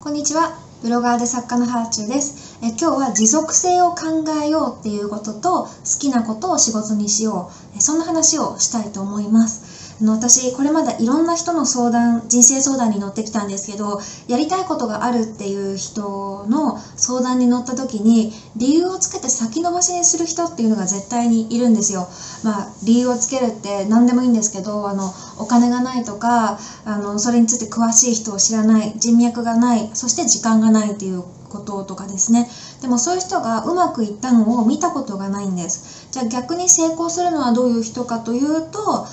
[0.00, 0.54] こんにちは。
[0.80, 2.68] ブロガーで作家のハーチューですえ。
[2.68, 7.80] 今日は持続性を考えようっていうことと好きなことを仕事にしよう。
[7.82, 9.60] そんな話をしたいと思います。
[10.00, 22.08] あの私これまでいろんな人の相談人生相談に乗ってきたんですけどやりたいことがあるっていう人の相談に乗った時に理由をつけて先延ばしにする人っていうのが絶対にいるんですよ。
[22.44, 32.48] まあ、理由をつけるって何でもいいんですけどあのお金がないとかあのそれについて詳しい人を知らない人脈がないそして時間がないっていうこととかですね
[32.82, 39.06] でもそういう人がうまくいったのを見たことがないんですじゃあ逆に成功するのはどういう人かというと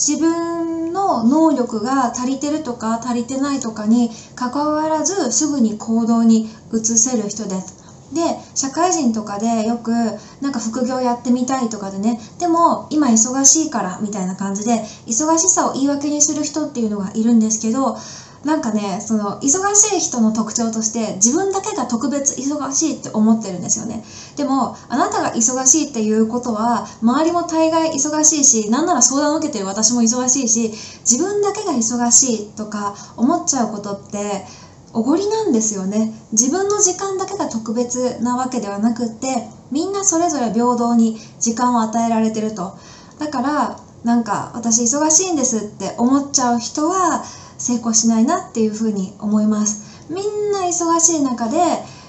[0.00, 7.76] 自分の能力が足りてるとか足りてないとかに関わらずすぐに行動に移せる人です。
[8.14, 8.20] で
[8.54, 9.92] 社会人とかでよく
[10.40, 17.96] なんか副業やってみたいとかでねでも今忙しいからみたいな感じで忙しさを言い訳にする人っていうのがいるんですけど
[18.44, 24.02] なんかねその忙しい人の特徴として自分だけが特別忙しいって思ってるんですよね。
[24.36, 34.46] でもあなたが忙しいっていうことは周りも大概忙しいしなんなら相談を受けてる私も忙しいし自分だけが忙しいとか思っちゃうことって
[34.92, 36.12] おごりなんですよね。
[36.32, 42.78] 自分の時間だけが特別なわけではなくってみんなそれぞれ平等に時間を与えられてると。
[43.18, 47.22] だからなんか私忙しいんですって思っちゃう人は
[47.60, 49.82] 成功しないなっていうふうに思います。
[50.08, 51.56] みんな忙しい中で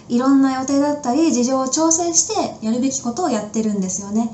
[0.07, 4.33] いろんな予定だったり事情を調整してやるべきことをやってるんですよね。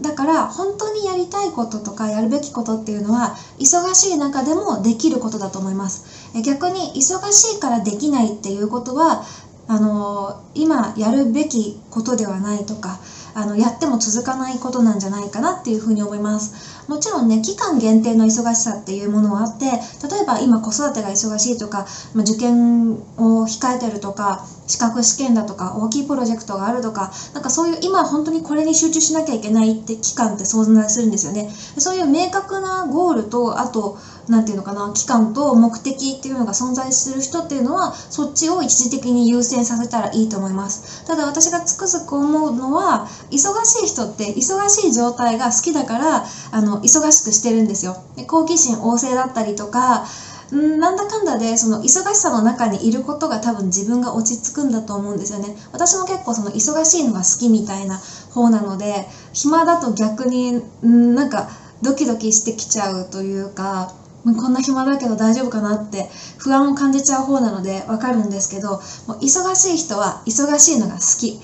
[0.00, 6.04] だから本当にやりたいこととかやるべきことっていうのは忙しい中でもできることだと思います。
[6.42, 9.20] 逆に忙しいからできないっていうことは
[9.68, 12.98] あの今やるべきことではないとか
[13.34, 16.52] あのやっても続かないことなんじゃないかなっていうふうに思います。
[16.88, 31.46] もちろんね期間限定の忙しさっていうものはあって例えば今子育てが忙しいとか、ま、受験を控えてるとか資格試験だとか大きいプロジェクトがあるとかなんかそういう今本当にこれに集中しなきゃいけないって期間って存在するんですよね。
[31.78, 33.94] そういう明確なゴールとあと
[34.28, 41.04] 何て言うのかな期間と目的っていうのが存在する人っていうのはそっちを一時的に優先させたらいいと思います。
[41.06, 48.02] ただ私がつくづく思うのは忙しい人って忙しい状態が好きだからあの忙しくしてるんですよ。
[48.16, 50.06] で好奇心旺盛だったりとか
[50.54, 55.56] んなんだかんだでその忙しさの中にいることが多分自分が落ち着くんだと思うんですよね。
[55.72, 57.98] 私も結構その忙しいのが好きみたいな
[58.30, 61.48] 方なので暇だと逆にんなんか
[61.80, 63.92] ドキドキしてきちゃうというか
[64.24, 71.40] こんな暇だけど大丈夫かなって不安を感じちゃう方なのでわかるんですけどもう忙しい人は忙しいのが好き。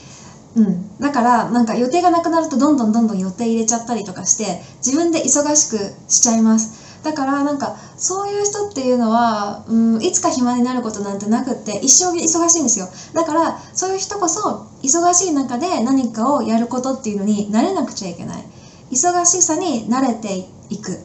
[0.56, 5.78] うん、だからなんか予定がなくなるとどんどんどんどん予定入れちゃったりとかして自分で忙しく
[6.09, 6.89] しちゃいます。
[7.05, 12.89] だからなんかそういう人っていうのは、うん、いつか暇になることなんてなくって一生忙しいんですよ。
[13.15, 18.45] だからそういう人こそ忙しい中で何かをやることっていうのに慣れなくちゃいけない。
[18.91, 20.99] 忙しさに慣れていく。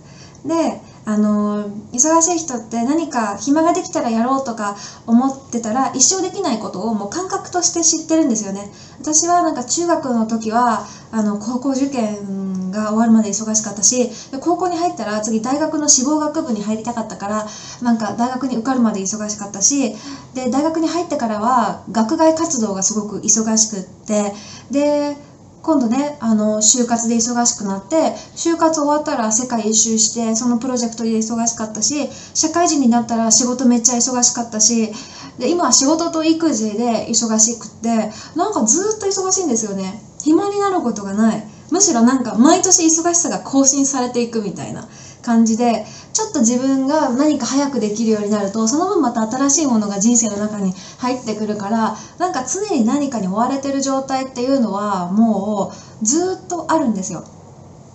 [0.46, 8.72] であの忙しい人って何か暇ができたらやろうとか思ってたら一生できないことをもう感覚として知ってるんですよね。
[9.00, 14.10] 私はなんか中学の時はあの高校受験が終わるまで忙しかったし
[14.40, 17.48] 高校に入ったら次大学の志望学部に入りたかったから
[17.82, 19.94] なんか大学に受かるまで忙しかったし
[20.34, 24.34] で大学に入ってからは学外活動がすごく忙しくって
[24.72, 25.18] で
[25.64, 27.96] 今度ねあの就活で忙しくなって
[28.36, 34.92] 就活終わったら世界一周してそのプロジェクトで忙しかったし社会人になったら仕事めっちゃ忙しかったし
[35.40, 40.00] で今は仕事と育児で忙しくってなんかずっと忙しいんですよね。
[40.22, 41.46] 暇になることがない。
[41.72, 44.88] むしろなんか毎年忙しさが更新されていくみたいな。
[45.24, 57.26] 感じでちょっと自分が何か早くできるようになるとその分また新しいものが人生の中に入ってくるからなんか常に何かに追われてる状態っていうのはもうずっとあるんですよ。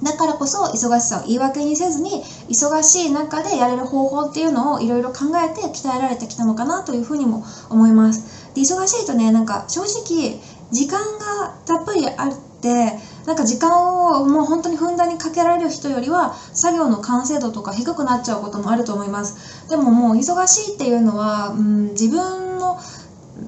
[0.02, 8.54] だからこそ忙しさを言い訳にせずに忙しい中でやれる方法っていうのをいろいろ考えて鍛えられてきたのかなというふうにも思います。
[8.54, 10.40] で忙しいとねなんか正直
[10.70, 12.96] 時間がたっぷりあって
[13.28, 19.68] なんか時間をもう本当にふんだんにかけられる人よりは作業の完成度とか低くなっちゃうこともあると思います。
[19.68, 22.80] でももう忙しいっていうのは、うん、自分の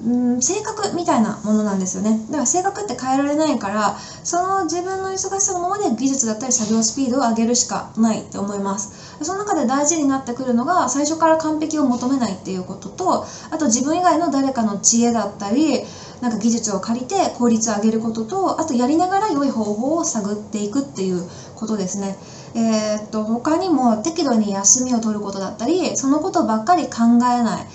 [0.05, 2.17] うん、性格みたいなものなんですよね。
[2.27, 8.91] だから性格って変えられないからその自分の忙しさのままで技術だったり作業スピードを上げるしかないって思います。
[9.21, 15.81] その中で大事になってくるのが最初から完璧を求めないっていうこととあと自分以外の誰かの知恵だったり
[16.21, 21.23] なんか技術を借りて効率を上げることとあとやりながら良い方法を探っていくっていう
[21.55, 22.15] ことですね。
[22.53, 27.65] えー、っと他にも適度に休みを取ることだったりそのことばっかり考えな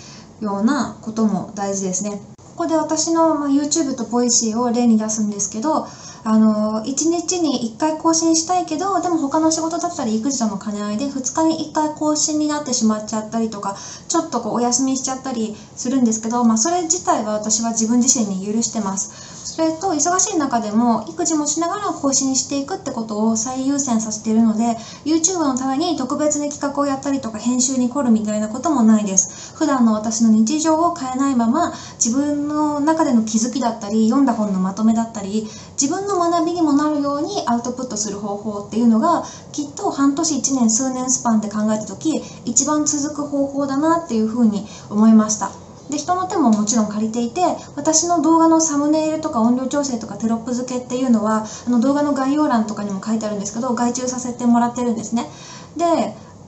[0.40, 2.36] いようなことも大事ですね。
[2.56, 5.87] ここで私の、ま YouTube と voicy を例に出すんですけど、
[6.25, 13.76] あの、1日に1回更新したいけど、でも他の仕事だったり育児との兼ね合いで2日に1回更新になってしまっちゃったりとか、
[14.08, 19.37] ちょっとこうお休みしちゃったりするんですけど、まあそれ自体は私は自分自身に許してます。
[19.56, 24.76] それと忙しい中でも育児もしながら更新していくってことを最優先させているので
[25.06, 35.46] YouTube のために特別に企画をやったりとか編集に凝るみたいなこともないです普段の私の日常を変えないまま自分の中での気づきだったり読んだ本のまとめだったり
[35.81, 45.50] 自分の学びにもなるようにアウトプットする方法っていうのがきっと半年1年数年スパンで考えた時一番続く方法だなっていうふうに思いました。
[45.90, 47.40] で人の手ももちろん借りていて
[47.76, 55.31] 私の動画のサムネイルとか音量調整とかテロップ付けっていうのはあの動画の概要欄とかにも書いてあるんですけど外注させてもらってるんですね
[55.76, 55.84] で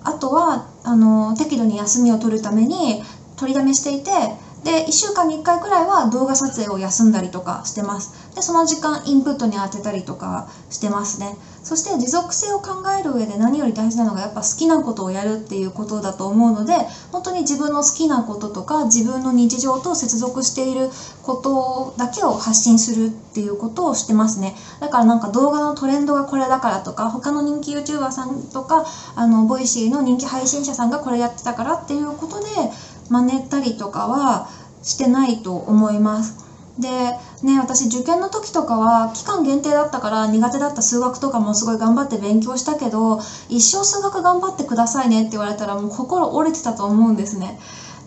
[0.03, 3.03] あとはあの適度に休みを取るために
[3.37, 4.11] 取りだめしていて
[4.65, 8.13] で1週間に1回くらいは動画撮影を休んだりとかしてます。
[8.35, 11.37] でその時間インプットに当てたりとかしてますね。
[11.63, 16.73] そして持続性を考える上で何より大事なのがやっぱ好きなことをやるっていうことだと思うので
[17.13, 20.89] 本当に自分の好きなこととか自分の日常と接続している
[21.23, 24.57] ことだけを発信するっていうことをしてますね。
[24.81, 32.47] だからなんか動画のトレンドがこれだからとか他の人気 YouTuber さんとかあの Voicy の人気配信者さんがこれやってたからっていうことで
[33.11, 34.49] 真似たりとかは
[34.83, 36.49] してないと思います。
[36.79, 43.19] でね私受験の時とかは期間限定だったから苦手だった数学とかもすごい頑張って勉強したけど
[43.49, 47.59] 一生数学頑張ってくださいねって言われたらもう心折れてたと思うんですね。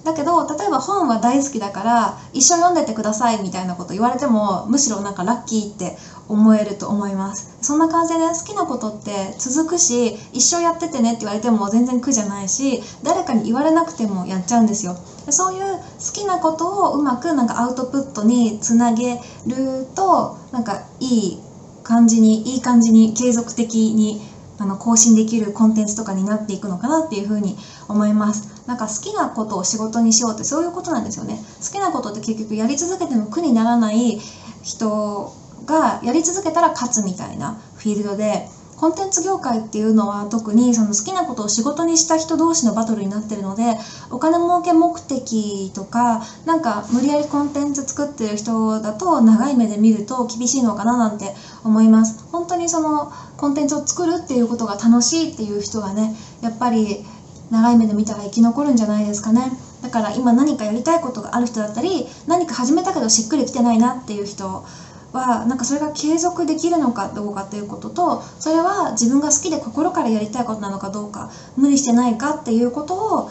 [0.03, 5.95] だけど例えば本は大好きだから一生読んでてくださいみたいなこと言われてもむしろなんかラッキーって
[6.27, 7.57] 思えると思います。
[7.61, 14.95] そんな感じで、ね、好きなことって続くし一生やっててねって言われても全然苦じゃないし誰かに言われなくてもやっちゃうんですよ。
[15.29, 21.37] そういう好きなことをうまくなんかアウトプットにつなげるとなんかいい
[21.83, 24.19] 感じにいい感じに継続的に
[24.61, 28.61] あの更新できるコンテンツとかになっていくのかなっていうふうに思います。
[28.67, 31.43] なんか好きなことを仕事にしようってそういうことなんですよね。
[31.65, 34.19] 好きなことって結局やり続けても苦にならない
[34.61, 35.33] 人
[35.65, 38.47] がやり続けたら勝つみたいなフィールドで
[38.81, 43.75] コンテンツ業界っていうのは特にその好きなことを仕事にした人同士のバトルになってるので
[44.09, 52.25] お金儲け目的とかなんか無理やりコンテンツ作ってる人だと長い目で見ると厳しいのかななんて思います。
[52.31, 57.05] 本当にそのコンテンツを作るっていうことが楽しいっていう人はねやっぱり
[57.51, 59.55] 長い目で見たら生き残るんじゃないですかね。
[59.83, 64.65] だから今何かやりたいことがある人だったり何か始めたけどしっくりきてないなっていう人
[65.13, 73.29] はなんかそれが継続できるのかどうかっていうこととそれは自分が好きで心からやりたいことなのかどうか無理してないかっていうことを、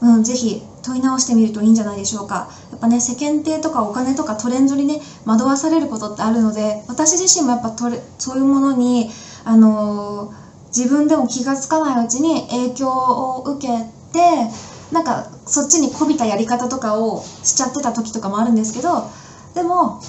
[0.00, 2.48] うん、ぜひ問い直してみるといいんじゃないでしょうか。
[2.70, 7.76] やっぱね世間体とかお金とかトレンドにね惑わされることってあるので私自身もやっぱ
[8.18, 9.10] そういうものに
[9.44, 14.48] あのー、自分でも気が付かないうちに影響を受けて
[14.92, 19.08] なんかそっちにこびたやり方とかをしちゃってた時とかもあるんですけど
[19.54, 20.00] でも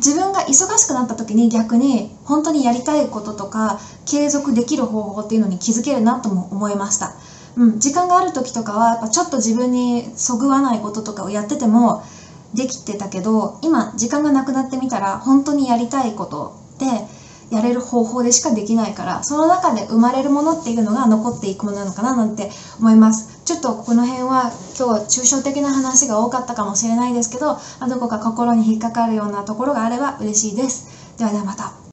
[0.00, 7.14] 自分が忙しくなった時に逆に本当にやりたいこととか継続できる方法っていうのに気づけるなとも思いました、
[7.56, 12.02] うん、時間がある時とかはやっぱちょっと自分にそぐわないこととかをやってても
[12.54, 17.04] できてたけど今時間がなくなってみたら本当にやりたいことって
[17.50, 23.29] やれる方法でしかできないからその中で生まれるものっていうのが残っていくものなのかななんて思います。
[23.44, 30.86] ちょっとこの辺は今日は抽象的な話が多かったかもしれないですけどどこか心に引っかかるようなところがあれば嬉しいです。
[31.18, 31.79] ではではまた。